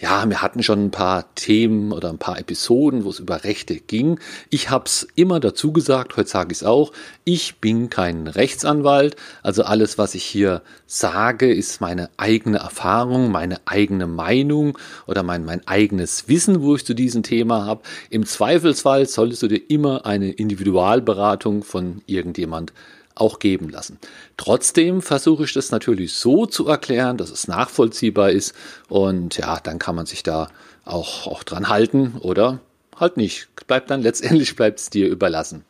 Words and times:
ja, 0.00 0.28
wir 0.28 0.42
hatten 0.42 0.62
schon 0.62 0.86
ein 0.86 0.90
paar 0.90 1.32
Themen 1.36 1.92
oder 1.92 2.10
ein 2.10 2.18
paar 2.18 2.38
Episoden, 2.38 3.04
wo 3.04 3.10
es 3.10 3.20
über 3.20 3.44
Rechte 3.44 3.76
ging. 3.76 4.18
Ich 4.50 4.68
habe 4.68 4.86
es 4.86 5.06
immer 5.14 5.38
dazu 5.38 5.72
gesagt, 5.72 6.16
heute 6.16 6.28
sage 6.28 6.52
ich 6.52 6.58
es 6.58 6.64
auch, 6.64 6.92
ich 7.22 7.56
bin 7.56 7.90
kein 7.90 8.26
Rechtsanwalt. 8.26 9.14
Also 9.42 9.62
alles, 9.62 9.96
was 9.96 10.16
ich 10.16 10.24
hier 10.24 10.62
sage, 10.86 11.52
ist 11.52 11.80
meine 11.80 12.10
eigene 12.16 12.58
Erfahrung, 12.58 13.30
meine 13.30 13.60
eigene 13.66 14.08
Meinung 14.08 14.76
oder 15.06 15.22
mein, 15.22 15.44
mein 15.44 15.66
eigenes 15.66 16.28
Wissen, 16.28 16.60
wo 16.60 16.74
ich 16.74 16.84
zu 16.84 16.94
diesem 16.94 17.22
Thema 17.22 17.64
habe. 17.64 17.82
Im 18.10 18.26
Zweifelsfall 18.26 19.06
solltest 19.06 19.42
du 19.44 19.48
dir 19.48 19.62
immer 19.70 20.06
eine 20.06 20.30
Individualberatung 20.30 21.62
von 21.62 22.02
irgendjemand 22.06 22.72
auch 23.14 23.38
geben 23.38 23.68
lassen. 23.68 23.98
Trotzdem 24.36 25.02
versuche 25.02 25.44
ich 25.44 25.52
das 25.52 25.70
natürlich 25.70 26.14
so 26.14 26.46
zu 26.46 26.66
erklären, 26.68 27.16
dass 27.16 27.30
es 27.30 27.48
nachvollziehbar 27.48 28.30
ist 28.30 28.54
und 28.88 29.36
ja, 29.36 29.60
dann 29.60 29.78
kann 29.78 29.94
man 29.94 30.06
sich 30.06 30.22
da 30.22 30.48
auch, 30.84 31.26
auch 31.26 31.44
dran 31.44 31.68
halten 31.68 32.14
oder 32.20 32.60
halt 32.96 33.16
nicht. 33.16 33.48
Bleibt 33.66 33.90
dann 33.90 34.02
letztendlich 34.02 34.56
bleibt 34.56 34.80
es 34.80 34.90
dir 34.90 35.08
überlassen. 35.08 35.64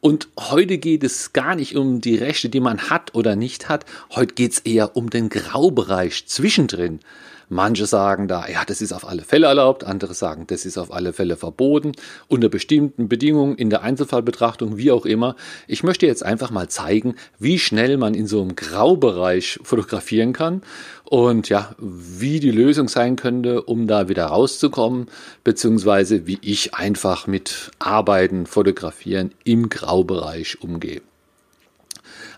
Und 0.00 0.28
heute 0.38 0.78
geht 0.78 1.02
es 1.02 1.32
gar 1.32 1.56
nicht 1.56 1.76
um 1.76 2.00
die 2.00 2.14
Rechte, 2.14 2.48
die 2.48 2.60
man 2.60 2.88
hat 2.88 3.14
oder 3.16 3.34
nicht 3.34 3.68
hat. 3.68 3.84
Heute 4.14 4.34
geht 4.34 4.52
es 4.52 4.58
eher 4.60 4.96
um 4.96 5.10
den 5.10 5.28
Graubereich 5.28 6.26
zwischendrin. 6.26 7.00
Manche 7.50 7.86
sagen 7.86 8.28
da, 8.28 8.46
ja, 8.46 8.64
das 8.66 8.82
ist 8.82 8.92
auf 8.92 9.08
alle 9.08 9.22
Fälle 9.22 9.46
erlaubt, 9.46 9.84
andere 9.84 10.12
sagen, 10.12 10.46
das 10.46 10.66
ist 10.66 10.76
auf 10.76 10.92
alle 10.92 11.14
Fälle 11.14 11.36
verboten, 11.36 11.92
unter 12.26 12.48
bestimmten 12.48 13.08
Bedingungen 13.08 13.56
in 13.56 13.70
der 13.70 13.82
Einzelfallbetrachtung, 13.82 14.76
wie 14.76 14.90
auch 14.90 15.06
immer. 15.06 15.34
Ich 15.66 15.82
möchte 15.82 16.06
jetzt 16.06 16.22
einfach 16.22 16.50
mal 16.50 16.68
zeigen, 16.68 17.14
wie 17.38 17.58
schnell 17.58 17.96
man 17.96 18.12
in 18.12 18.26
so 18.26 18.42
einem 18.42 18.54
Graubereich 18.54 19.58
fotografieren 19.62 20.34
kann 20.34 20.62
und 21.04 21.48
ja, 21.48 21.74
wie 21.78 22.38
die 22.38 22.50
Lösung 22.50 22.88
sein 22.88 23.16
könnte, 23.16 23.62
um 23.62 23.86
da 23.86 24.10
wieder 24.10 24.26
rauszukommen, 24.26 25.06
beziehungsweise 25.42 26.26
wie 26.26 26.38
ich 26.42 26.74
einfach 26.74 27.26
mit 27.26 27.70
Arbeiten, 27.78 28.44
Fotografieren 28.46 29.32
im 29.44 29.70
Graubereich 29.70 30.60
umgehe. 30.60 31.00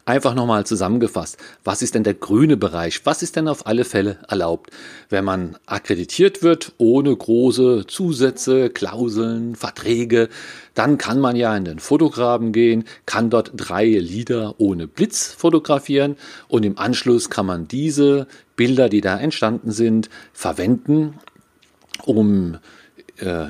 Einfach 0.06 0.34
nochmal 0.34 0.64
zusammengefasst, 0.64 1.36
was 1.62 1.82
ist 1.82 1.94
denn 1.94 2.04
der 2.04 2.14
grüne 2.14 2.56
Bereich? 2.56 3.04
Was 3.04 3.22
ist 3.22 3.36
denn 3.36 3.48
auf 3.48 3.66
alle 3.66 3.84
Fälle 3.84 4.18
erlaubt? 4.28 4.70
Wenn 5.10 5.24
man 5.24 5.56
akkreditiert 5.66 6.42
wird, 6.42 6.72
ohne 6.78 7.14
große 7.14 7.84
Zusätze, 7.86 8.70
Klauseln, 8.70 9.54
Verträge, 9.56 10.28
dann 10.74 10.96
kann 10.96 11.20
man 11.20 11.36
ja 11.36 11.54
in 11.54 11.64
den 11.64 11.78
Fotograben 11.78 12.52
gehen, 12.52 12.84
kann 13.04 13.28
dort 13.28 13.52
drei 13.54 13.86
Lieder 13.86 14.54
ohne 14.58 14.86
Blitz 14.86 15.28
fotografieren 15.28 16.16
und 16.48 16.64
im 16.64 16.78
Anschluss 16.78 17.28
kann 17.28 17.46
man 17.46 17.68
diese 17.68 18.26
Bilder, 18.56 18.88
die 18.88 19.02
da 19.02 19.18
entstanden 19.18 19.70
sind, 19.70 20.08
verwenden, 20.32 21.18
um 22.04 22.58
äh, 23.18 23.48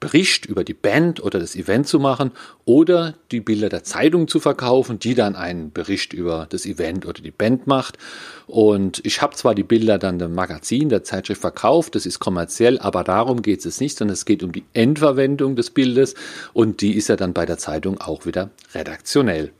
Bericht 0.00 0.46
über 0.46 0.64
die 0.64 0.74
Band 0.74 1.22
oder 1.22 1.38
das 1.38 1.56
Event 1.56 1.88
zu 1.88 1.98
machen 1.98 2.30
oder 2.64 3.14
die 3.32 3.40
Bilder 3.40 3.68
der 3.68 3.84
Zeitung 3.84 4.28
zu 4.28 4.40
verkaufen, 4.40 4.98
die 4.98 5.14
dann 5.14 5.34
einen 5.34 5.72
Bericht 5.72 6.12
über 6.12 6.46
das 6.50 6.66
Event 6.66 7.06
oder 7.06 7.20
die 7.20 7.30
Band 7.30 7.66
macht. 7.66 7.98
Und 8.46 9.00
ich 9.04 9.22
habe 9.22 9.34
zwar 9.34 9.54
die 9.54 9.62
Bilder 9.62 9.98
dann 9.98 10.18
dem 10.18 10.34
Magazin, 10.34 10.88
der 10.88 11.04
Zeitschrift 11.04 11.40
verkauft, 11.40 11.94
das 11.94 12.06
ist 12.06 12.20
kommerziell, 12.20 12.78
aber 12.78 13.04
darum 13.04 13.42
geht 13.42 13.64
es 13.66 13.80
nicht, 13.80 13.98
sondern 13.98 14.14
es 14.14 14.24
geht 14.24 14.42
um 14.42 14.52
die 14.52 14.64
Endverwendung 14.72 15.56
des 15.56 15.70
Bildes 15.70 16.14
und 16.52 16.80
die 16.80 16.94
ist 16.96 17.08
ja 17.08 17.16
dann 17.16 17.32
bei 17.32 17.46
der 17.46 17.58
Zeitung 17.58 18.00
auch 18.00 18.26
wieder 18.26 18.50
redaktionell. 18.74 19.52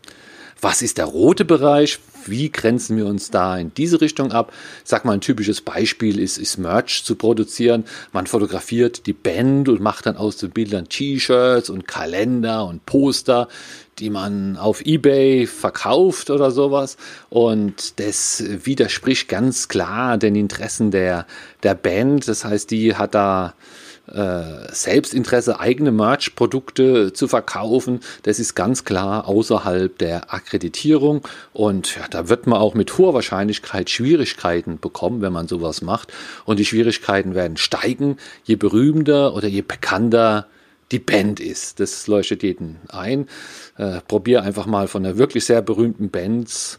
Was 0.61 0.83
ist 0.83 0.99
der 0.99 1.05
rote 1.05 1.45
Bereich? 1.45 2.01
Wie 2.31 2.51
grenzen 2.51 2.97
wir 2.97 3.07
uns 3.07 3.31
da 3.31 3.57
in 3.59 3.73
diese 3.75 4.01
Richtung 4.01 4.33
ab? 4.33 4.53
sag 4.85 5.05
mal, 5.05 5.13
ein 5.13 5.21
typisches 5.21 5.61
Beispiel 5.61 6.19
ist, 6.19 6.39
ist 6.39 6.59
Merch 6.59 7.05
zu 7.05 7.15
produzieren. 7.15 7.85
Man 8.13 8.27
fotografiert 8.27 9.07
die 9.07 9.13
Band 9.13 9.69
und 9.69 9.81
macht 9.81 10.07
dann 10.07 10.17
aus 10.17 10.37
den 10.37 10.51
Bildern 10.51 10.89
T-Shirts 10.89 11.71
und 11.71 11.87
Kalender 11.87 12.67
und 12.67 12.87
Poster, 12.87 13.49
die 13.99 14.11
man 14.11 14.57
auf 14.57 14.85
eBay 14.85 15.47
verkauft 15.47 16.31
oder 16.31 16.51
sowas. 16.51 16.97
Und 17.31 17.99
das 18.01 18.43
widerspricht 18.65 19.29
ganz 19.29 19.69
klar 19.69 20.19
den 20.19 20.37
Interessen 20.37 20.91
der, 20.91 21.27
der 21.63 21.75
Band. 21.75 22.29
Das 22.29 22.45
heißt, 22.45 22.71
die 22.71 22.95
hat 22.95 23.15
da 23.15 23.55
äh, 24.13 24.73
Selbstinteresse, 24.73 25.61
eigene 25.61 25.91
Merch-Produkte 25.91 27.13
zu 27.13 27.29
verkaufen, 27.29 28.01
das 28.23 28.39
ist 28.39 28.55
ganz 28.55 28.85
klar 28.85 29.29
außerhalb 29.29 29.97
der 29.99 30.33
Akkreditierung. 30.33 31.27
Und 31.53 31.97
ja, 31.97 32.07
da 32.11 32.29
wird 32.29 32.47
man 32.47 32.59
auch 32.59 32.75
mit 32.75 32.97
hoher 32.99 33.15
Wahrscheinlichkeit 33.15 33.91
Schwierigkeiten 33.91 34.79
bekommen, 34.79 35.21
wenn 35.21 35.33
man 35.33 35.49
sowas 35.49 35.83
macht. 35.83 36.13
Und 36.45 36.59
die 36.59 36.65
Schwierigkeiten 36.65 37.35
werden 37.35 37.57
steigen, 37.57 38.17
je 38.45 38.57
berühmter 38.57 39.35
oder 39.35 39.49
je 39.49 39.63
bekannter 39.63 40.47
die 40.91 40.99
Band 40.99 41.41
ist. 41.41 41.81
Das 41.81 42.07
leuchtet 42.07 42.43
jeden 42.43 42.77
ein. 42.89 43.29
Äh, 43.77 44.01
probier 44.07 44.43
einfach 44.43 44.67
mal 44.67 44.89
von 44.89 45.05
einer 45.05 45.19
wirklich 45.19 45.45
sehr 45.45 45.63
berühmten 45.63 46.11
Band 46.11 46.79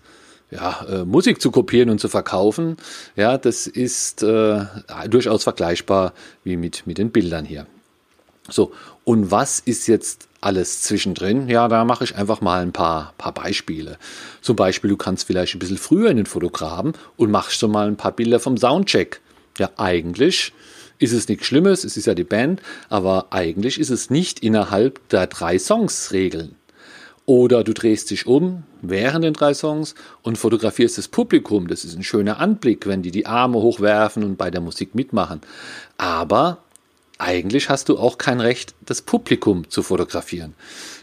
ja, 0.51 0.85
äh, 0.89 1.05
Musik 1.05 1.41
zu 1.41 1.51
kopieren 1.51 1.89
und 1.89 1.99
zu 1.99 2.09
verkaufen, 2.09 2.77
ja, 3.15 3.37
das 3.37 3.67
ist 3.67 4.23
äh, 4.23 4.65
durchaus 5.09 5.43
vergleichbar 5.43 6.13
wie 6.43 6.57
mit, 6.57 6.87
mit 6.87 6.97
den 6.97 7.11
Bildern 7.11 7.45
hier. 7.45 7.67
So, 8.49 8.71
und 9.03 9.31
was 9.31 9.59
ist 9.59 9.87
jetzt 9.87 10.27
alles 10.41 10.81
zwischendrin? 10.81 11.49
Ja, 11.49 11.67
da 11.67 11.85
mache 11.85 12.03
ich 12.03 12.15
einfach 12.15 12.41
mal 12.41 12.61
ein 12.61 12.71
paar, 12.71 13.13
paar 13.17 13.33
Beispiele. 13.33 13.97
Zum 14.41 14.55
Beispiel, 14.55 14.89
du 14.89 14.97
kannst 14.97 15.27
vielleicht 15.27 15.55
ein 15.55 15.59
bisschen 15.59 15.77
früher 15.77 16.09
in 16.09 16.17
den 16.17 16.25
Fotografen 16.25 16.93
und 17.17 17.31
machst 17.31 17.59
schon 17.59 17.71
mal 17.71 17.87
ein 17.87 17.97
paar 17.97 18.13
Bilder 18.13 18.39
vom 18.39 18.57
Soundcheck. 18.57 19.21
Ja, 19.57 19.69
eigentlich 19.77 20.53
ist 20.97 21.13
es 21.13 21.27
nichts 21.27 21.45
Schlimmes, 21.45 21.83
es 21.83 21.97
ist 21.97 22.07
ja 22.07 22.13
die 22.13 22.23
Band, 22.23 22.61
aber 22.89 23.27
eigentlich 23.31 23.79
ist 23.79 23.89
es 23.89 24.09
nicht 24.09 24.41
innerhalb 24.41 25.07
der 25.09 25.27
drei 25.27 25.59
Songs 25.59 26.11
Regeln. 26.11 26.55
Oder 27.29 27.63
du 27.63 27.75
drehst 27.75 28.09
dich 28.09 28.25
um 28.25 28.63
während 28.81 29.23
den 29.23 29.33
drei 29.33 29.53
Songs 29.53 29.93
und 30.23 30.39
fotografierst 30.39 30.97
das 30.97 31.07
Publikum. 31.07 31.67
Das 31.67 31.85
ist 31.85 31.95
ein 31.95 32.01
schöner 32.01 32.39
Anblick, 32.39 32.87
wenn 32.87 33.03
die 33.03 33.11
die 33.11 33.27
Arme 33.27 33.59
hochwerfen 33.59 34.23
und 34.23 34.35
bei 34.35 34.49
der 34.49 34.61
Musik 34.61 34.95
mitmachen. 34.95 35.39
Aber 35.99 36.57
eigentlich 37.19 37.69
hast 37.69 37.89
du 37.89 37.97
auch 37.97 38.17
kein 38.17 38.39
Recht, 38.39 38.73
das 38.85 39.01
Publikum 39.01 39.69
zu 39.69 39.83
fotografieren. 39.83 40.53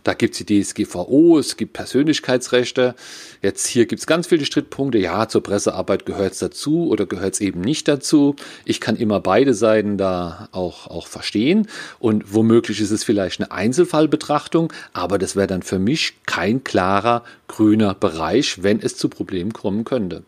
Da 0.02 0.14
gibt 0.14 0.34
es 0.34 0.46
die 0.46 0.62
DSGVO, 0.62 1.38
es 1.38 1.58
gibt 1.58 1.74
Persönlichkeitsrechte. 1.74 2.94
Jetzt 3.42 3.66
hier 3.66 3.84
gibt 3.84 4.00
es 4.00 4.06
ganz 4.06 4.26
viele 4.26 4.46
Strittpunkte. 4.46 4.96
Ja, 4.96 5.28
zur 5.28 5.42
Pressearbeit 5.42 6.06
gehört 6.06 6.32
es 6.32 6.38
dazu 6.38 6.88
oder 6.88 7.04
gehört 7.04 7.34
es 7.34 7.40
eben 7.40 7.60
nicht 7.60 7.86
dazu. 7.86 8.34
Ich 8.64 8.80
kann 8.80 8.96
immer 8.96 9.20
beide 9.20 9.52
Seiten 9.52 9.98
da 9.98 10.48
auch, 10.52 10.86
auch 10.86 11.06
verstehen. 11.06 11.68
Und 11.98 12.32
womöglich 12.32 12.80
ist 12.80 12.92
es 12.92 13.04
vielleicht 13.04 13.40
eine 13.40 13.50
Einzelfallbetrachtung, 13.50 14.72
aber 14.94 15.18
das 15.18 15.36
wäre 15.36 15.48
dann 15.48 15.62
für 15.62 15.78
mich 15.78 16.14
kein 16.24 16.64
klarer 16.64 17.24
grüner 17.46 17.92
Bereich, 17.92 18.62
wenn 18.62 18.80
es 18.80 18.96
zu 18.96 19.10
Problemen 19.10 19.52
kommen 19.52 19.84
könnte. 19.84 20.22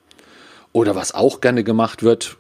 Oder 0.72 0.94
was 0.94 1.14
auch 1.14 1.40
gerne 1.40 1.64
gemacht 1.64 2.02
wird, 2.02 2.36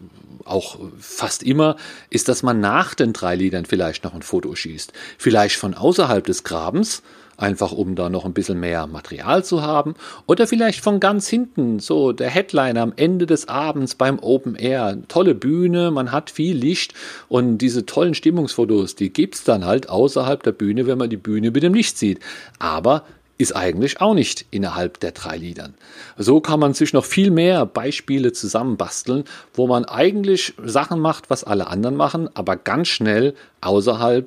auch 0.48 0.78
fast 0.98 1.42
immer, 1.42 1.76
ist, 2.10 2.28
dass 2.28 2.42
man 2.42 2.60
nach 2.60 2.94
den 2.94 3.12
drei 3.12 3.36
Liedern 3.36 3.66
vielleicht 3.66 4.04
noch 4.04 4.14
ein 4.14 4.22
Foto 4.22 4.54
schießt. 4.54 4.92
Vielleicht 5.18 5.56
von 5.56 5.74
außerhalb 5.74 6.24
des 6.24 6.44
Grabens, 6.44 7.02
einfach 7.38 7.72
um 7.72 7.94
da 7.94 8.10
noch 8.10 8.24
ein 8.24 8.32
bisschen 8.34 8.60
mehr 8.60 8.86
Material 8.86 9.44
zu 9.44 9.62
haben. 9.62 9.94
Oder 10.26 10.46
vielleicht 10.46 10.80
von 10.80 11.00
ganz 11.00 11.28
hinten, 11.28 11.78
so 11.78 12.12
der 12.12 12.28
Headliner 12.28 12.82
am 12.82 12.92
Ende 12.96 13.26
des 13.26 13.48
Abends 13.48 13.94
beim 13.94 14.18
Open 14.18 14.56
Air. 14.56 14.98
Tolle 15.08 15.34
Bühne, 15.34 15.90
man 15.90 16.12
hat 16.12 16.30
viel 16.30 16.56
Licht 16.56 16.94
und 17.28 17.58
diese 17.58 17.86
tollen 17.86 18.14
Stimmungsfotos, 18.14 18.96
die 18.96 19.12
gibt's 19.12 19.44
dann 19.44 19.64
halt 19.64 19.88
außerhalb 19.88 20.42
der 20.42 20.52
Bühne, 20.52 20.86
wenn 20.86 20.98
man 20.98 21.10
die 21.10 21.16
Bühne 21.16 21.52
mit 21.52 21.62
dem 21.62 21.74
Licht 21.74 21.96
sieht. 21.96 22.18
Aber 22.58 23.04
ist 23.38 23.54
eigentlich 23.54 24.00
auch 24.00 24.14
nicht 24.14 24.46
innerhalb 24.50 24.98
der 25.00 25.12
drei 25.12 25.36
Liedern. 25.36 25.74
So 26.16 26.40
kann 26.40 26.58
man 26.58 26.74
sich 26.74 26.92
noch 26.92 27.04
viel 27.04 27.30
mehr 27.30 27.64
Beispiele 27.66 28.32
zusammenbasteln, 28.32 29.24
wo 29.54 29.68
man 29.68 29.84
eigentlich 29.84 30.54
Sachen 30.62 30.98
macht, 31.00 31.30
was 31.30 31.44
alle 31.44 31.68
anderen 31.68 31.96
machen, 31.96 32.28
aber 32.34 32.56
ganz 32.56 32.88
schnell 32.88 33.34
außerhalb 33.60 34.26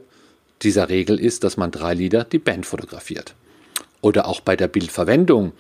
dieser 0.61 0.89
Regel 0.89 1.19
ist, 1.19 1.43
dass 1.43 1.57
man 1.57 1.71
drei 1.71 1.93
Lieder 1.93 2.23
die 2.23 2.39
Band 2.39 2.65
fotografiert. 2.65 3.35
Oder 3.99 4.27
auch 4.27 4.39
bei 4.39 4.55
der 4.55 4.67
Bildverwendung. 4.67 5.51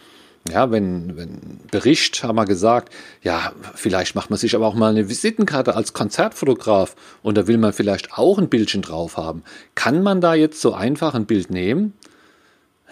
Ja, 0.49 0.71
wenn, 0.71 1.17
wenn 1.17 1.59
Bericht 1.69 2.23
haben 2.23 2.35
wir 2.35 2.45
gesagt, 2.45 2.91
ja, 3.21 3.51
vielleicht 3.75 4.15
macht 4.15 4.31
man 4.31 4.39
sich 4.39 4.55
aber 4.55 4.65
auch 4.65 4.73
mal 4.73 4.89
eine 4.89 5.07
Visitenkarte 5.07 5.75
als 5.75 5.93
Konzertfotograf 5.93 6.95
und 7.21 7.37
da 7.37 7.45
will 7.45 7.59
man 7.59 7.73
vielleicht 7.73 8.13
auch 8.13 8.39
ein 8.39 8.49
Bildchen 8.49 8.81
drauf 8.81 9.17
haben. 9.17 9.43
Kann 9.75 10.01
man 10.01 10.19
da 10.19 10.33
jetzt 10.33 10.61
so 10.61 10.73
einfach 10.73 11.13
ein 11.13 11.27
Bild 11.27 11.51
nehmen? 11.51 11.93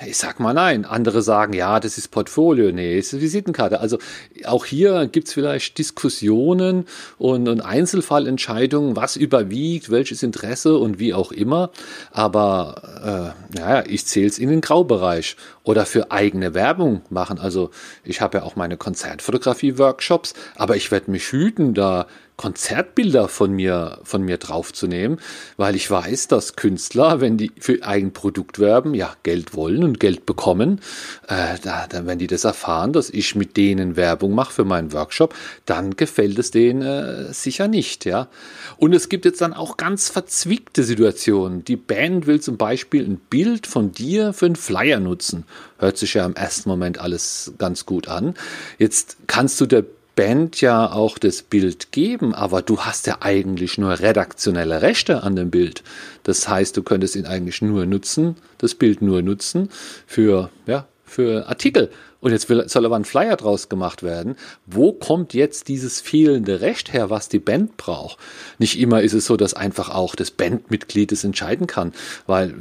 Ich 0.08 0.18
sag 0.18 0.40
mal 0.40 0.54
nein. 0.54 0.86
Andere 0.86 1.22
sagen, 1.22 1.52
ja, 1.52 1.80
das 1.82 1.98
ist 1.98 2.08
Portfolio. 2.10 2.72
Nee, 2.72 2.98
ist 2.98 3.20
Visitenkarte. 3.20 3.82
Also 3.82 3.98
auch 4.46 4.64
hier 4.64 5.08
gibt's 5.08 5.34
vielleicht 5.34 5.78
Diskussionen 5.78 6.86
und, 7.18 7.50
und 7.50 7.62
Einzelfallentscheidungen, 7.62 8.96
was 8.96 9.18
überwiegt, 9.18 9.92
welches 9.92 10.24
Interesse 10.24 10.78
und 10.78 11.00
wie 11.00 11.14
auch 11.14 11.34
immer. 11.34 11.72
Aber 12.12 13.34
äh, 13.54 13.60
naja, 13.60 13.84
ich 13.88 14.06
zähle 14.06 14.28
es 14.28 14.40
in 14.40 14.50
den 14.50 14.62
Graubereich. 14.62 15.36
Oder 15.64 15.86
für 15.86 16.12
eigene 16.12 16.54
Werbung 16.54 17.02
machen. 17.10 17.38
Also 17.38 17.70
ich 18.04 18.22
habe 18.22 18.40
ja 18.40 18.44
auch 18.44 18.56
meine 18.56 18.78
Konzertfotografie-Workshops, 18.78 20.34
aber 20.56 20.78
ich 20.78 20.90
werde 20.90 21.12
mich 21.12 21.32
hüten, 21.32 21.74
da 21.74 22.08
Konzertbilder 22.40 23.28
von 23.28 23.52
mir, 23.52 24.00
von 24.04 24.24
mir 24.24 24.38
draufzunehmen, 24.38 25.20
weil 25.58 25.76
ich 25.76 25.92
weiß, 25.92 26.30
dass 26.30 26.56
Künstler, 26.56 27.20
wenn 27.20 27.36
die 27.36 27.52
für 27.60 27.84
ein 27.84 28.14
Produkt 28.14 28.60
werben, 28.60 28.94
ja, 28.94 29.14
Geld 29.24 29.54
wollen 29.56 29.84
und 29.84 30.00
Geld 30.00 30.26
bekommen, 30.26 30.80
äh, 31.28 31.58
da, 31.62 31.86
dann, 31.88 32.08
wenn 32.08 32.18
die 32.18 32.28
das 32.28 32.46
erfahren, 32.46 32.94
dass 32.94 33.10
ich 33.10 33.36
mit 33.36 33.58
denen 33.58 33.98
Werbung 33.98 34.34
mache 34.34 34.54
für 34.54 34.64
meinen 34.64 34.94
Workshop, 34.94 35.36
dann 35.66 35.98
gefällt 35.98 36.40
es 36.40 36.50
denen 36.50 36.82
äh, 36.82 37.34
sicher 37.34 37.68
nicht, 37.68 38.06
ja. 38.06 38.30
Und 38.78 38.94
es 38.94 39.10
gibt 39.10 39.26
jetzt 39.26 39.42
dann 39.42 39.54
auch 39.54 39.76
ganz 39.76 40.08
verzwickte 40.08 40.86
Situationen. 40.86 41.66
Die 41.66 41.76
Band 41.76 42.26
will 42.26 42.40
zum 42.40 42.56
Beispiel 42.56 43.04
ein 43.04 43.18
Bild 43.18 43.68
von 43.68 43.92
dir 43.92 44.32
für 44.32 44.46
einen 44.46 44.56
Flyer 44.56 45.02
nutzen. 45.02 45.44
Hört 45.78 45.98
sich 45.98 46.14
ja 46.14 46.26
im 46.26 46.36
ersten 46.36 46.70
Moment 46.70 47.00
alles 47.00 47.52
ganz 47.58 47.86
gut 47.86 48.08
an. 48.08 48.36
Jetzt 48.78 49.18
kannst 49.28 49.60
du 49.60 49.66
der 49.66 49.84
Band 50.20 50.60
ja 50.60 50.92
auch 50.92 51.18
das 51.18 51.44
Bild 51.44 51.94
geben, 51.94 52.36
aber 52.36 52.62
du 52.62 52.82
hast 52.82 53.08
ja 53.08 53.20
eigentlich 53.22 53.78
nur 53.78 54.02
redaktionelle 54.02 54.82
Rechte 54.82 55.24
an 55.24 55.38
dem 55.38 55.50
Bild. 55.50 55.82
Das 56.24 56.50
heißt, 56.50 56.76
du 56.76 56.84
könntest 56.84 57.16
ihn 57.16 57.26
eigentlich 57.26 57.62
nur 57.62 57.86
nutzen, 57.86 58.36
das 58.58 58.76
Bild 58.76 59.02
nur 59.02 59.22
nutzen 59.22 59.70
für, 60.06 60.50
ja, 60.66 60.90
für 61.06 61.48
Artikel. 61.48 61.90
Und 62.22 62.32
jetzt 62.32 62.50
will, 62.50 62.68
soll 62.68 62.86
aber 62.86 62.98
ein 62.98 63.06
Flyer 63.06 63.38
draus 63.38 63.70
gemacht 63.70 64.04
werden. 64.04 64.36
Wo 64.66 64.92
kommt 64.92 65.34
jetzt 65.34 65.70
dieses 65.70 66.02
fehlende 66.02 66.60
Recht 66.60 66.92
her, 66.92 67.10
was 67.10 67.30
die 67.30 67.40
Band 67.40 67.78
braucht? 67.78 68.20
Nicht 68.58 68.78
immer 68.78 69.02
ist 69.02 69.14
es 69.14 69.26
so, 69.26 69.38
dass 69.38 69.54
einfach 69.54 69.90
auch 69.90 70.16
das 70.16 70.32
Bandmitglied 70.32 71.14
es 71.14 71.24
entscheiden 71.24 71.66
kann, 71.66 71.94
weil 72.28 72.56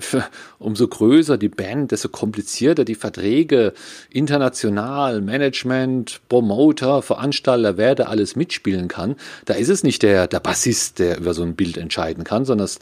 umso 0.61 0.87
größer 0.87 1.39
die 1.39 1.49
Band, 1.49 1.91
desto 1.91 2.09
komplizierter 2.09 2.85
die 2.85 2.95
Verträge, 2.95 3.73
international, 4.11 5.21
Management, 5.23 6.21
Promoter, 6.29 7.03
Veranstalter, 7.03 7.77
wer 7.77 7.97
da 7.97 8.05
alles 8.05 8.37
mitspielen 8.37 8.87
kann. 8.87 9.17
Da 9.45 9.55
ist 9.55 9.69
es 9.69 9.83
nicht 9.83 10.03
der, 10.03 10.29
der 10.29 10.41
Bassist, 10.41 11.01
der 11.01 11.19
über 11.19 11.35
so 11.35 11.43
ein 11.43 11.57
Bild 11.57 11.79
entscheiden 11.79 12.23
kann, 12.23 12.45
sondern 12.45 12.67
es, 12.67 12.79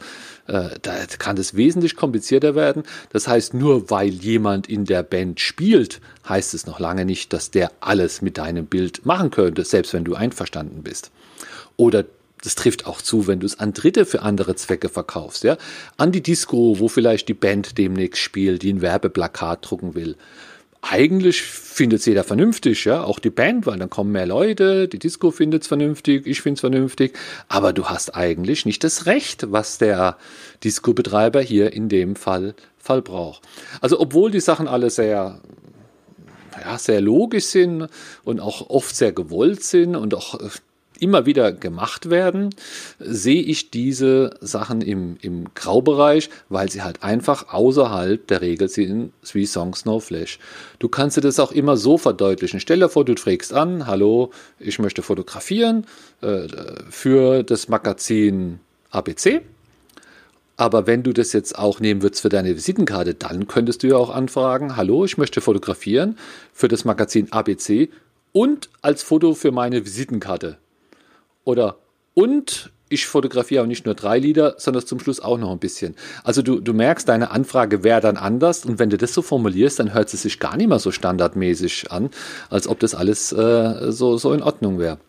äh, 0.47 0.69
da 0.81 1.05
kann 1.17 1.37
es 1.37 1.55
wesentlich 1.55 1.95
komplizierter 1.95 2.55
werden. 2.55 2.83
Das 3.11 3.27
heißt, 3.27 3.53
nur 3.53 3.89
weil 3.89 4.09
jemand 4.09 4.67
in 4.67 4.85
der 4.85 5.03
Band 5.03 5.39
spielt, 5.39 6.01
heißt 6.27 6.53
es 6.53 6.65
noch 6.65 6.79
lange 6.79 7.05
nicht, 7.05 7.33
dass 7.33 7.51
der 7.51 7.71
alles 7.79 8.21
mit 8.21 8.37
deinem 8.37 8.65
Bild 8.65 9.05
machen 9.05 9.31
könnte, 9.31 9.63
selbst 9.63 9.93
wenn 9.93 10.03
du 10.03 10.15
einverstanden 10.15 10.83
bist. 10.83 11.11
Oder 11.75 12.05
das 12.43 12.55
trifft 12.55 12.85
auch 12.85 13.01
zu, 13.01 13.27
wenn 13.27 13.39
du 13.39 13.45
es 13.45 13.59
an 13.59 13.73
Dritte 13.73 14.05
für 14.05 14.21
andere 14.21 14.55
Zwecke 14.55 14.89
verkaufst, 14.89 15.43
ja. 15.43 15.57
An 15.97 16.11
die 16.11 16.21
Disco, 16.21 16.79
wo 16.79 16.87
vielleicht 16.87 17.27
die 17.27 17.33
Band 17.33 17.77
demnächst 17.77 18.21
spielt, 18.21 18.61
die 18.61 18.71
ein 18.71 18.81
Werbeplakat 18.81 19.69
drucken 19.69 19.95
will. 19.95 20.15
Eigentlich 20.81 21.41
findet 21.41 21.99
es 21.99 22.05
jeder 22.05 22.23
vernünftig, 22.23 22.85
ja, 22.85 23.03
auch 23.03 23.19
die 23.19 23.29
Band, 23.29 23.65
weil 23.65 23.77
dann 23.77 23.89
kommen 23.89 24.11
mehr 24.11 24.25
Leute, 24.25 24.87
die 24.87 24.99
Disco 24.99 25.31
findet 25.31 25.63
es 25.63 25.67
vernünftig, 25.67 26.25
ich 26.25 26.41
finde 26.41 26.55
es 26.55 26.61
vernünftig, 26.61 27.13
aber 27.47 27.73
du 27.73 27.85
hast 27.85 28.15
eigentlich 28.15 28.65
nicht 28.65 28.83
das 28.83 29.05
Recht, 29.05 29.51
was 29.51 29.77
der 29.77 30.17
Disco-Betreiber 30.63 31.41
hier 31.41 31.73
in 31.73 31.89
dem 31.89 32.15
Fall, 32.15 32.53
Fall 32.77 33.01
braucht. 33.01 33.41
Also 33.81 33.99
obwohl 33.99 34.31
die 34.31 34.39
Sachen 34.39 34.67
alle 34.67 34.89
sehr 34.89 35.41
ja, 36.61 36.77
sehr 36.77 37.01
logisch 37.01 37.45
sind 37.45 37.87
und 38.23 38.39
auch 38.39 38.69
oft 38.69 38.95
sehr 38.95 39.11
gewollt 39.11 39.63
sind 39.63 39.95
und 39.95 40.13
auch 40.13 40.39
äh, 40.39 40.49
immer 40.97 41.25
wieder 41.25 41.51
gemacht 41.51 42.09
werden, 42.09 42.49
sehe 42.99 43.41
ich 43.41 43.71
diese 43.71 44.31
Sachen 44.41 44.81
im, 44.81 45.17
im 45.21 45.53
Graubereich, 45.53 46.29
weil 46.49 46.69
sie 46.69 46.81
halt 46.81 47.03
einfach 47.03 47.53
außerhalb 47.53 48.25
der 48.27 48.41
Regel 48.41 48.69
sind, 48.69 49.13
Three 49.23 49.45
Songs 49.45 49.85
No 49.85 49.99
Flash. 49.99 50.39
Du 50.79 50.89
kannst 50.89 51.17
dir 51.17 51.21
das 51.21 51.39
auch 51.39 51.51
immer 51.51 51.77
so 51.77 51.97
verdeutlichen. 51.97 52.59
Stell 52.59 52.79
dir 52.79 52.89
vor, 52.89 53.05
du 53.05 53.15
trägst 53.15 53.53
an, 53.53 53.87
hallo, 53.87 54.31
ich 54.59 54.79
möchte 54.79 55.01
fotografieren 55.01 55.85
äh, 56.21 56.47
für 56.89 57.43
das 57.43 57.67
Magazin 57.67 58.59
ABC 58.89 59.41
aber 60.57 60.87
wenn 60.87 61.03
du 61.03 61.13
das 61.13 61.33
jetzt 61.33 61.57
auch 61.57 61.79
nehmen 61.79 62.01
würdest 62.01 62.23
für 62.23 62.29
deine 62.29 62.55
Visitenkarte, 62.55 63.13
dann 63.13 63.47
könntest 63.47 63.83
du 63.83 63.87
ja 63.87 63.95
auch 63.95 64.09
anfragen, 64.09 64.75
hallo, 64.75 65.05
ich 65.05 65.17
möchte 65.17 65.39
fotografieren 65.39 66.17
für 66.51 66.67
das 66.67 66.83
Magazin 66.83 67.31
ABC 67.31 67.89
und 68.33 68.69
als 68.81 69.03
Foto 69.03 69.35
für 69.35 69.51
meine 69.51 69.85
Visitenkarte. 69.85 70.57
Oder 71.47 71.77
und 72.13 72.71
ich 72.89 73.07
fotografiere 73.07 73.63
auch 73.63 73.67
nicht 73.67 73.85
nur 73.85 73.95
drei 73.95 74.19
Lieder, 74.19 74.55
sondern 74.57 74.85
zum 74.85 74.99
Schluss 74.99 75.21
auch 75.21 75.37
noch 75.37 75.51
ein 75.51 75.59
bisschen. 75.59 75.95
Also 76.25 76.41
du, 76.41 76.59
du 76.59 76.73
merkst, 76.73 77.07
deine 77.07 77.31
Anfrage 77.31 77.85
wäre 77.85 78.01
dann 78.01 78.17
anders 78.17 78.65
und 78.65 78.79
wenn 78.79 78.89
du 78.89 78.97
das 78.97 79.13
so 79.13 79.21
formulierst, 79.21 79.79
dann 79.79 79.93
hört 79.93 80.13
es 80.13 80.21
sich 80.21 80.39
gar 80.39 80.57
nicht 80.57 80.67
mehr 80.67 80.79
so 80.79 80.91
standardmäßig 80.91 81.89
an, 81.89 82.09
als 82.49 82.67
ob 82.67 82.79
das 82.79 82.95
alles 82.95 83.31
äh, 83.31 83.91
so, 83.93 84.17
so 84.17 84.33
in 84.33 84.43
Ordnung 84.43 84.77
wäre. 84.77 84.99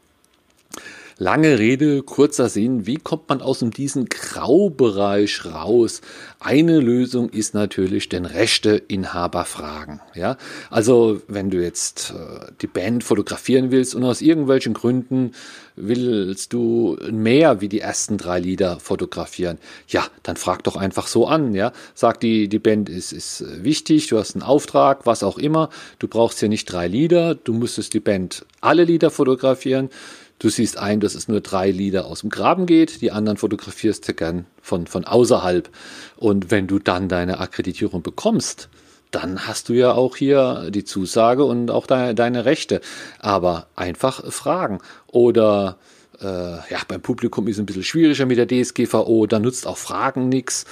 Lange 1.21 1.59
Rede, 1.59 2.05
kurzer 2.05 2.49
Sinn. 2.49 2.87
Wie 2.87 2.95
kommt 2.95 3.29
man 3.29 3.43
aus 3.43 3.59
diesem 3.59 4.09
Graubereich 4.09 5.45
raus? 5.47 6.01
Eine 6.39 6.79
Lösung 6.79 7.31
ist 7.31 7.55
natürlich 7.55 8.09
den 8.09 8.25
Rechteinhaber 8.25 9.45
fragen. 9.45 10.01
Ja, 10.15 10.37
also 10.71 11.21
wenn 11.27 11.51
du 11.51 11.61
jetzt 11.61 12.15
äh, 12.17 12.53
die 12.63 12.69
Band 12.69 13.03
fotografieren 13.03 13.73
willst 13.73 13.97
und 13.97 14.05
aus 14.05 14.21
irgendwelchen 14.21 14.75
Gründen 14.75 15.33
willst 15.75 16.53
du 16.53 16.97
mehr 17.11 17.61
wie 17.61 17.69
die 17.69 17.81
ersten 17.81 18.17
drei 18.17 18.39
Lieder 18.39 18.79
fotografieren, 18.79 19.59
ja, 19.89 20.07
dann 20.23 20.37
frag 20.37 20.63
doch 20.63 20.77
einfach 20.77 21.09
so 21.09 21.27
an. 21.27 21.53
Ja, 21.53 21.73
sag 21.97 22.21
die 22.21 22.47
die 22.47 22.61
Band 22.61 22.89
ist 22.89 23.13
ist 23.13 23.45
wichtig, 23.65 24.07
du 24.07 24.19
hast 24.19 24.37
einen 24.37 24.45
Auftrag, 24.45 25.05
was 25.05 25.25
auch 25.25 25.39
immer. 25.39 25.69
Du 25.99 26.07
brauchst 26.07 26.39
hier 26.39 26.49
nicht 26.49 26.67
drei 26.67 26.87
Lieder, 26.87 27.35
du 27.35 27.55
müsstest 27.55 27.93
die 27.93 27.99
Band 27.99 28.47
alle 28.61 28.85
Lieder 28.85 29.11
fotografieren. 29.11 29.91
Du 30.39 30.49
siehst 30.49 30.79
ein, 30.79 31.01
dass 31.01 31.15
es 31.15 31.27
nur 31.27 31.41
drei 31.41 31.71
Lieder 31.71 32.07
aus 32.07 32.21
dem 32.21 32.31
Graben 32.31 32.67
geht, 32.67 33.01
die 33.01 33.11
anderen 33.11 33.39
fotografierst 33.39 34.09
du 34.09 34.15
gern 34.15 34.47
von, 34.63 34.87
von 34.87 35.05
außerhalb. 35.05 35.69
Und 36.17 36.51
wenn 36.51 36.67
du 36.67 36.79
dann 36.79 37.09
deine 37.09 37.41
Akkreditierung 37.41 38.03
bekommst, 38.03 38.69
dann 39.11 39.47
hast 39.47 39.69
du 39.69 39.73
ja 39.73 39.93
auch 39.93 40.17
hier 40.17 40.71
die 40.71 40.85
Zusage 40.85 41.45
und 41.45 41.71
auch 41.71 41.87
de 41.87 42.15
deine 42.15 42.45
Rechte. 42.45 42.81
Aber 43.19 43.67
einfach 43.75 44.31
fragen. 44.31 44.79
Oder 45.09 45.79
äh, 46.21 46.27
ja, 46.27 46.81
beim 46.87 47.01
Publikum 47.01 47.49
ist 47.49 47.57
es 47.57 47.61
ein 47.61 47.67
bisschen 47.67 47.85
schwieriger 47.85 48.27
mit 48.27 48.39
der 48.39 48.47
DSGVO, 48.47 49.27
da 49.27 49.39
nutzt 49.39 49.67
auch 49.67 49.77
Fragen 49.77 50.29
nichts. 50.29 50.67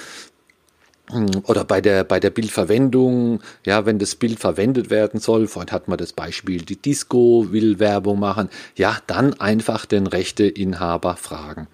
Oder 1.09 1.63
bei 1.63 1.79
der, 1.79 2.03
bei 2.03 2.19
der 2.19 2.31
Bildverwendung, 2.31 3.39
ja, 3.65 3.85
wenn 3.85 3.97
das 3.97 4.15
Bild 4.15 4.39
verwendet 4.39 4.89
werden 4.89 5.21
soll, 5.21 5.47
vorhin 5.47 5.71
hat 5.71 5.87
man 5.87 5.97
das 5.97 6.11
Beispiel, 6.11 6.63
die 6.63 6.75
Disco 6.75 7.47
will 7.49 7.79
Werbung 7.79 8.19
machen, 8.19 8.49
ja, 8.75 8.97
dann 9.07 9.39
einfach 9.39 9.85
den 9.85 10.07
Rechteinhaber 10.07 11.15
fragen. 11.15 11.67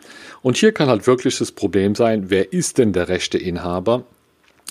Und 0.44 0.58
hier 0.58 0.72
kann 0.72 0.88
halt 0.88 1.08
wirklich 1.08 1.40
das 1.40 1.52
Problem 1.52 1.96
sein, 1.96 2.30
wer 2.30 2.54
ist 2.54 2.78
denn 2.78 2.94
der 2.94 3.10
Rechteinhaber? 3.10 4.06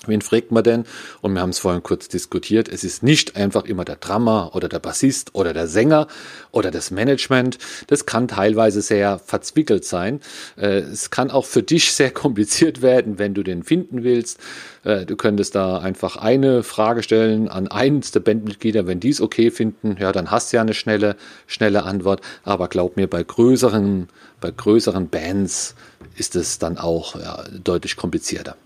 Wen 0.05 0.21
fragt 0.21 0.51
man 0.51 0.63
denn? 0.63 0.83
Und 1.21 1.33
wir 1.33 1.41
haben 1.41 1.51
es 1.51 1.59
vorhin 1.59 1.81
kurz 1.81 2.09
diskutiert. 2.09 2.67
Es 2.67 2.83
ist 2.83 3.03
nicht 3.03 3.37
einfach 3.37 3.63
immer 3.63 3.85
der 3.85 3.95
Drummer 3.95 4.51
oder 4.53 4.67
der 4.67 4.79
Bassist 4.79 5.33
oder 5.33 5.53
der 5.53 5.67
Sänger 5.67 6.07
oder 6.51 6.71
das 6.71 6.91
Management. 6.91 7.57
Das 7.87 8.05
kann 8.05 8.27
teilweise 8.27 8.81
sehr 8.81 9.17
verzwickelt 9.19 9.85
sein. 9.85 10.19
Äh, 10.57 10.79
es 10.79 11.09
kann 11.09 11.31
auch 11.31 11.45
für 11.45 11.63
dich 11.63 11.93
sehr 11.93 12.11
kompliziert 12.23 12.81
werden, 12.81 13.17
wenn 13.17 13.33
du 13.33 13.43
den 13.43 13.63
finden 13.63 14.03
willst. 14.03 14.39
Äh, 14.83 15.05
du 15.05 15.15
könntest 15.15 15.55
da 15.55 15.77
einfach 15.77 16.17
eine 16.17 16.63
Frage 16.63 17.01
stellen 17.01 17.47
an 17.47 17.69
eins 17.69 18.11
der 18.11 18.19
Bandmitglieder. 18.19 18.85
Wenn 18.85 18.99
die 18.99 19.09
es 19.09 19.21
okay 19.21 19.51
finden, 19.51 19.95
ja, 19.99 20.11
dann 20.11 20.31
hast 20.31 20.51
du 20.51 20.57
ja 20.57 20.61
eine 20.61 20.73
schnelle, 20.73 21.15
schnelle 21.47 21.83
Antwort. 21.83 22.19
Aber 22.43 22.67
glaub 22.67 22.97
mir, 22.97 23.07
bei 23.07 23.23
größeren, 23.23 24.09
bei 24.41 24.51
größeren 24.51 25.07
Bands 25.07 25.75
ist 26.17 26.35
es 26.35 26.59
dann 26.59 26.77
auch 26.77 27.15
ja, 27.15 27.43
deutlich 27.63 27.95
komplizierter. 27.95 28.57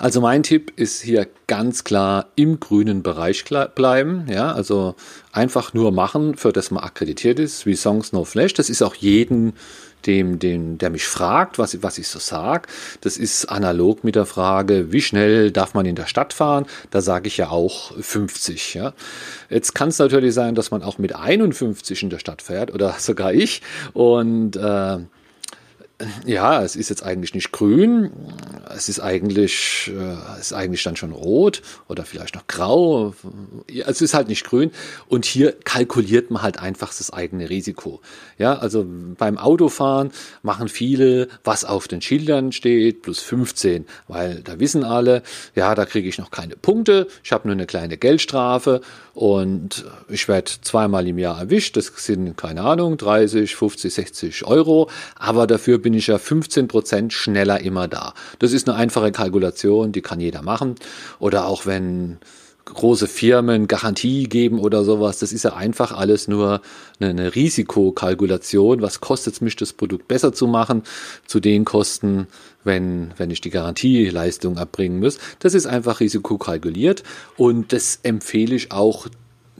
Also 0.00 0.22
mein 0.22 0.42
Tipp 0.42 0.72
ist 0.76 1.02
hier 1.02 1.28
ganz 1.46 1.84
klar 1.84 2.28
im 2.34 2.58
grünen 2.58 3.02
Bereich 3.02 3.44
bleiben. 3.44 4.24
Ja, 4.30 4.50
also 4.50 4.94
einfach 5.30 5.74
nur 5.74 5.92
machen, 5.92 6.38
für 6.38 6.54
das 6.54 6.70
man 6.70 6.82
akkreditiert 6.82 7.38
ist, 7.38 7.66
wie 7.66 7.76
Songs 7.76 8.10
No 8.10 8.24
Flash. 8.24 8.54
Das 8.54 8.70
ist 8.70 8.80
auch 8.80 8.94
jeden, 8.94 9.52
dem, 10.06 10.38
dem, 10.38 10.78
der 10.78 10.88
mich 10.88 11.04
fragt, 11.04 11.58
was, 11.58 11.82
was 11.82 11.98
ich 11.98 12.08
so 12.08 12.18
sag. 12.18 12.68
Das 13.02 13.18
ist 13.18 13.44
analog 13.50 14.02
mit 14.02 14.14
der 14.14 14.24
Frage, 14.24 14.90
wie 14.90 15.02
schnell 15.02 15.50
darf 15.50 15.74
man 15.74 15.84
in 15.84 15.96
der 15.96 16.06
Stadt 16.06 16.32
fahren? 16.32 16.64
Da 16.90 17.02
sage 17.02 17.28
ich 17.28 17.36
ja 17.36 17.50
auch 17.50 17.92
50. 18.00 18.72
Ja. 18.72 18.94
Jetzt 19.50 19.74
kann 19.74 19.90
es 19.90 19.98
natürlich 19.98 20.32
sein, 20.32 20.54
dass 20.54 20.70
man 20.70 20.82
auch 20.82 20.96
mit 20.96 21.14
51 21.14 22.04
in 22.04 22.08
der 22.08 22.20
Stadt 22.20 22.40
fährt 22.40 22.72
oder 22.72 22.94
sogar 22.98 23.34
ich. 23.34 23.60
Und 23.92 24.56
äh, 24.56 24.96
ja, 26.24 26.62
es 26.62 26.76
ist 26.76 26.88
jetzt 26.88 27.02
eigentlich 27.02 27.34
nicht 27.34 27.52
grün, 27.52 28.10
es 28.74 28.88
ist 28.88 29.00
eigentlich, 29.00 29.90
äh, 29.94 30.40
ist 30.40 30.52
eigentlich 30.52 30.82
dann 30.82 30.96
schon 30.96 31.12
rot 31.12 31.62
oder 31.88 32.04
vielleicht 32.04 32.34
noch 32.34 32.46
grau. 32.46 33.14
Ja, 33.70 33.86
es 33.86 34.00
ist 34.00 34.14
halt 34.14 34.28
nicht 34.28 34.44
grün. 34.44 34.70
Und 35.08 35.24
hier 35.24 35.52
kalkuliert 35.52 36.30
man 36.30 36.42
halt 36.42 36.58
einfach 36.58 36.88
das 36.88 37.12
eigene 37.12 37.50
Risiko. 37.50 38.00
Ja, 38.38 38.58
also 38.58 38.86
beim 39.18 39.38
Autofahren 39.38 40.10
machen 40.42 40.68
viele, 40.68 41.28
was 41.44 41.64
auf 41.64 41.88
den 41.88 42.00
Schildern 42.00 42.52
steht, 42.52 43.02
plus 43.02 43.20
15, 43.20 43.86
weil 44.08 44.42
da 44.42 44.58
wissen 44.58 44.84
alle, 44.84 45.22
ja, 45.54 45.74
da 45.74 45.84
kriege 45.84 46.08
ich 46.08 46.18
noch 46.18 46.30
keine 46.30 46.56
Punkte, 46.56 47.08
ich 47.22 47.32
habe 47.32 47.48
nur 47.48 47.54
eine 47.54 47.66
kleine 47.66 47.96
Geldstrafe 47.96 48.80
und 49.14 49.84
ich 50.08 50.28
werde 50.28 50.50
zweimal 50.62 51.06
im 51.06 51.18
Jahr 51.18 51.38
erwischt. 51.38 51.76
Das 51.76 51.92
sind, 51.96 52.36
keine 52.36 52.62
Ahnung, 52.62 52.96
30, 52.96 53.54
50, 53.54 53.92
60 53.92 54.46
Euro, 54.46 54.88
aber 55.16 55.46
dafür 55.46 55.78
bin 55.78 55.89
ich 55.94 56.06
ja 56.06 56.18
15 56.18 56.68
Prozent 56.68 57.12
schneller 57.12 57.60
immer 57.60 57.88
da. 57.88 58.14
Das 58.38 58.52
ist 58.52 58.68
eine 58.68 58.76
einfache 58.76 59.12
Kalkulation, 59.12 59.92
die 59.92 60.02
kann 60.02 60.20
jeder 60.20 60.42
machen. 60.42 60.74
Oder 61.18 61.46
auch 61.46 61.66
wenn 61.66 62.18
große 62.64 63.08
Firmen 63.08 63.68
Garantie 63.68 64.24
geben 64.24 64.58
oder 64.58 64.84
sowas. 64.84 65.18
Das 65.18 65.32
ist 65.32 65.44
ja 65.44 65.54
einfach 65.54 65.92
alles 65.92 66.28
nur 66.28 66.60
eine, 67.00 67.34
Risikokalkulation. 67.34 68.82
Was 68.82 69.00
kostet 69.00 69.34
es 69.34 69.40
mich, 69.40 69.56
das 69.56 69.72
Produkt 69.72 70.08
besser 70.08 70.32
zu 70.32 70.46
machen, 70.46 70.82
zu 71.26 71.40
den 71.40 71.64
Kosten, 71.64 72.26
wenn, 72.64 73.12
wenn 73.16 73.30
ich 73.30 73.40
die 73.40 73.50
Garantieleistung 73.50 74.56
erbringen 74.56 75.00
muss. 75.00 75.18
Das 75.38 75.54
ist 75.54 75.66
einfach 75.66 76.00
risikokalkuliert 76.00 77.02
und 77.36 77.72
das 77.72 78.00
empfehle 78.02 78.54
ich 78.54 78.72
auch 78.72 79.06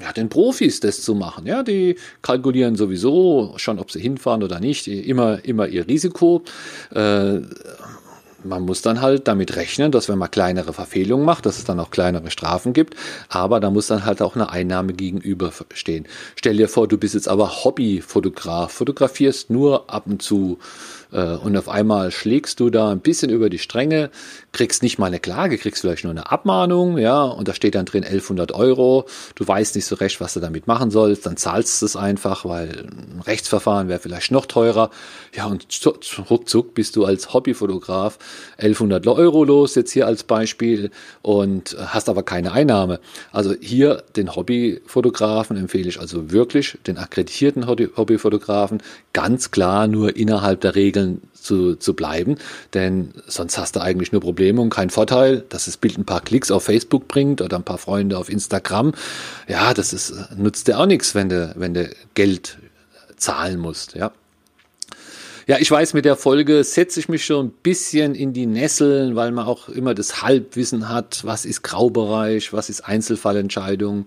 ja, 0.01 0.13
den 0.13 0.29
Profis 0.29 0.81
das 0.81 1.03
zu 1.03 1.15
machen. 1.15 1.47
Ja, 1.47 1.63
die 1.63 1.97
kalkulieren 2.23 2.77
sowieso 2.77 3.55
schon, 3.57 3.79
ob 3.79 3.91
sie 3.91 4.01
hinfahren 4.01 4.43
oder 4.43 4.61
nicht, 4.61 4.89
immer, 4.89 5.45
immer 5.45 5.69
ihr 5.69 5.87
Risiko. 5.87 6.43
Äh, 6.95 7.41
man 8.45 8.63
muss 8.63 8.83
dann 8.83 9.01
halt 9.01 9.29
damit 9.29 9.57
rechnen, 9.57 9.93
dass 9.93 10.09
wenn 10.09 10.19
man 10.19 10.31
kleinere 10.31 10.73
Verfehlungen 10.73 11.25
macht, 11.25 11.47
dass 11.47 11.59
es 11.59 11.65
dann 11.65 11.81
auch 11.81 11.91
kleinere 11.91 12.31
Strafen 12.31 12.73
gibt, 12.73 12.95
aber 13.29 13.61
da 13.61 13.71
muss 13.71 13.87
dann 13.87 14.05
halt 14.05 14.23
auch 14.23 14.35
eine 14.35 14.51
Einnahme 14.51 14.93
gegenüberstehen. 14.93 16.07
Stell 16.37 16.57
dir 16.57 16.69
vor, 16.69 16.89
du 16.89 16.97
bist 16.97 17.15
jetzt 17.15 17.29
aber 17.29 17.65
Hobbyfotograf, 17.65 18.73
fotografierst 18.73 19.51
nur 19.51 19.91
ab 19.93 20.05
und 20.07 20.23
zu 20.23 20.59
und 21.11 21.57
auf 21.57 21.69
einmal 21.69 22.11
schlägst 22.11 22.61
du 22.61 22.71
da 22.71 22.91
ein 22.91 23.01
bisschen 23.01 23.31
über 23.31 23.51
die 23.51 23.59
Stränge, 23.59 24.11
kriegst 24.53 24.83
nicht 24.83 24.99
mal 24.99 25.07
eine 25.07 25.19
Klage, 25.19 25.59
kriegst 25.59 25.81
vielleicht 25.83 26.05
nur 26.05 26.13
eine 26.13 26.31
Abmahnung, 26.31 26.99
ja, 26.99 27.23
und 27.23 27.49
da 27.49 27.55
steht 27.55 27.75
dann 27.75 27.87
drin 27.87 28.05
1100 28.05 28.53
Euro, 28.53 29.07
du 29.35 29.47
weißt 29.47 29.75
nicht 29.75 29.87
so 29.87 29.97
recht, 29.97 30.21
was 30.21 30.35
du 30.35 30.41
damit 30.41 30.67
machen 30.67 30.91
sollst, 30.91 31.27
dann 31.27 31.37
zahlst 31.37 31.83
du 31.83 31.87
es 31.87 31.97
einfach, 31.97 32.45
weil 32.45 32.87
ein 32.87 33.23
Rechtsverfahren 33.27 33.89
wäre 33.89 34.01
vielleicht 34.01 34.31
noch 34.31 34.47
teurer, 34.47 34.91
ja, 35.35 35.47
und 35.47 35.67
ruckzuck 36.31 36.75
bist 36.75 36.97
du 36.97 37.05
als 37.05 37.33
Hobbyfotograf 37.33 38.19
1100 38.59 39.07
Euro 39.09 39.45
los, 39.45 39.75
jetzt 39.75 39.93
hier 39.93 40.07
als 40.07 40.25
Beispiel, 40.25 40.91
und 41.23 41.77
hast 41.79 42.09
aber 42.09 42.23
keine 42.23 42.53
Einnahme. 42.53 43.01
Also 43.33 43.55
hier 43.61 44.05
den 44.17 44.37
Hobbyfotografen 44.37 45.57
empfehle 45.57 45.89
ich 45.89 45.99
also 45.99 46.31
wirklich, 46.31 46.79
den 46.87 46.99
akkreditierten 46.99 47.67
Hobbyfotografen, 47.67 48.83
ganz 49.13 49.51
klar 49.51 49.87
nur 49.87 50.17
innerhalb 50.17 50.61
der 50.61 50.75
Regeln 50.75 51.00
Regeln 51.01 51.23
zu, 51.33 51.77
zu 51.77 51.95
bleiben, 51.95 52.37
denn 52.75 53.13
sonst 53.27 53.57
hast 53.59 53.77
du 53.77 53.81
eigentlich 53.81 54.13
nur 54.13 54.21
Probleme 54.21 54.61
und 54.61 54.71
keinen 54.71 54.91
Vorteil, 54.91 55.45
dass 55.49 55.65
das 55.65 55.77
Bild 55.77 55.99
ein 55.99 56.05
paar 56.05 56.21
Klicks 56.21 56.51
auf 56.51 56.65
Facebook 56.65 57.09
bringt 57.09 57.41
oder 57.41 57.57
ein 57.57 57.65
paar 57.65 57.79
Freunde 57.79 58.19
auf 58.19 58.29
Instagram. 58.29 58.93
Ja, 59.49 59.73
das 59.75 59.93
ist, 59.93 60.13
nutzt 60.37 60.69
dir 60.69 60.79
auch 60.79 60.87
nichts, 60.87 61.15
wenn 61.15 61.29
du, 61.29 61.53
wenn 61.57 61.75
du 61.75 61.91
Geld 62.15 62.59
zahlen 63.17 63.59
musst, 63.59 63.95
ja. 63.95 64.13
Ja, 65.47 65.57
ich 65.59 65.69
weiß, 65.69 65.95
mit 65.95 66.05
der 66.05 66.15
Folge 66.15 66.63
setze 66.63 67.01
ich 67.01 67.09
mich 67.09 67.25
schon 67.25 67.47
ein 67.47 67.51
bisschen 67.51 68.15
in 68.15 68.33
die 68.33 68.47
Nesseln, 68.47 69.17
weil 69.17 69.33
man 69.33 69.47
auch 69.47 69.69
immer 69.69 69.95
das 69.95 70.23
Halbwissen 70.23 70.89
hat, 70.89 71.25
was 71.25 71.45
ist 71.45 71.63
Graubereich, 71.63 72.53
was 72.53 72.71
ist 72.71 72.83
Einzelfallentscheidung. 72.83 74.07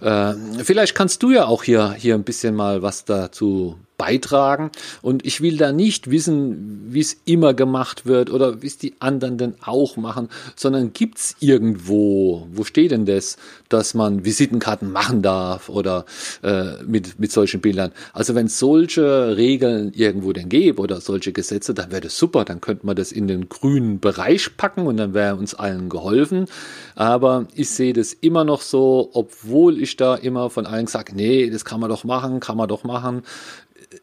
Äh, 0.00 0.34
vielleicht 0.62 0.94
kannst 0.94 1.24
du 1.24 1.32
ja 1.32 1.46
auch 1.46 1.64
hier, 1.64 1.94
hier 1.94 2.14
ein 2.14 2.22
bisschen 2.22 2.54
mal 2.54 2.80
was 2.80 3.04
dazu 3.04 3.76
beitragen. 3.98 4.70
Und 5.02 5.26
ich 5.26 5.42
will 5.42 5.58
da 5.58 5.72
nicht 5.72 6.10
wissen, 6.10 6.86
wie 6.90 7.00
es 7.00 7.16
immer 7.24 7.52
gemacht 7.52 8.06
wird 8.06 8.30
oder 8.30 8.62
wie 8.62 8.66
es 8.66 8.78
die 8.78 8.94
anderen 9.00 9.36
denn 9.36 9.54
auch 9.60 9.96
machen, 9.96 10.28
sondern 10.56 10.92
gibt 10.92 11.18
es 11.18 11.36
irgendwo, 11.40 12.46
wo 12.52 12.64
steht 12.64 12.92
denn 12.92 13.04
das, 13.04 13.36
dass 13.68 13.94
man 13.94 14.24
Visitenkarten 14.24 14.90
machen 14.90 15.20
darf 15.20 15.68
oder 15.68 16.06
äh, 16.42 16.82
mit, 16.84 17.18
mit 17.18 17.32
solchen 17.32 17.60
Bildern. 17.60 17.92
Also 18.12 18.34
wenn 18.34 18.46
es 18.46 18.58
solche 18.58 19.36
Regeln 19.36 19.92
irgendwo 19.92 20.32
denn 20.32 20.48
gäbe 20.48 20.80
oder 20.80 21.00
solche 21.00 21.32
Gesetze, 21.32 21.74
dann 21.74 21.90
wäre 21.90 22.02
das 22.02 22.16
super, 22.16 22.44
dann 22.44 22.60
könnte 22.60 22.86
man 22.86 22.96
das 22.96 23.10
in 23.10 23.26
den 23.26 23.48
grünen 23.48 23.98
Bereich 23.98 24.56
packen 24.56 24.86
und 24.86 24.96
dann 24.96 25.12
wäre 25.12 25.34
uns 25.34 25.54
allen 25.54 25.88
geholfen. 25.88 26.46
Aber 26.94 27.46
ich 27.54 27.70
sehe 27.70 27.92
das 27.92 28.12
immer 28.12 28.44
noch 28.44 28.62
so, 28.62 29.10
obwohl 29.12 29.82
ich 29.82 29.96
da 29.96 30.14
immer 30.14 30.50
von 30.50 30.66
allen 30.66 30.86
sage, 30.86 31.14
nee, 31.16 31.50
das 31.50 31.64
kann 31.64 31.80
man 31.80 31.90
doch 31.90 32.04
machen, 32.04 32.38
kann 32.38 32.56
man 32.56 32.68
doch 32.68 32.84
machen 32.84 33.22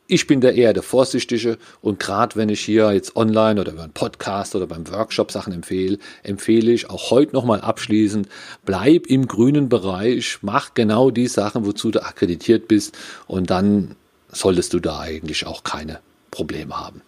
ich 0.08 0.28
bin 0.28 0.42
da 0.42 0.50
eher 0.50 0.74
der 0.74 0.84
Vorsichtige 0.84 1.58
und 1.82 2.00
gerade 2.00 2.36
wenn 2.36 2.50
ich 2.50 2.62
hier 2.62 2.92
jetzt 2.92 3.16
online 3.16 3.60
oder 3.62 3.72
einen 3.72 3.92
Podcast 3.92 4.56
oder 4.56 4.68
beim 4.68 4.88
Workshop 4.92 5.32
Sachen 5.32 5.54
empfehle, 5.54 6.00
empfehle 6.24 6.72
ich 6.72 6.90
auch 6.90 7.12
heute 7.12 7.34
nochmal 7.34 7.62
abschließend, 7.62 8.28
bleib 8.66 9.08
im 9.08 9.28
grünen 9.28 9.70
Bereich, 9.70 10.40
mach 10.42 10.74
genau 10.74 11.12
die 11.12 11.28
Sachen, 11.28 11.66
wozu 11.66 11.92
du 11.92 12.04
akkreditiert 12.04 12.68
bist 12.68 12.98
und 13.28 13.50
dann 13.50 13.96
solltest 14.30 14.74
du 14.74 14.80
da 14.80 15.00
eigentlich 15.00 15.46
auch 15.46 15.64
keine 15.64 16.00
Probleme 16.32 16.78
haben. 16.78 17.02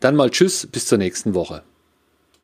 Dann 0.00 0.16
mal 0.16 0.30
Tschüss, 0.30 0.66
bis 0.66 0.86
zur 0.86 0.98
nächsten 0.98 1.34
Woche. 1.34 1.62